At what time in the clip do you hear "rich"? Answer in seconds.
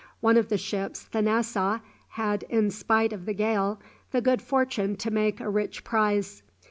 5.47-5.83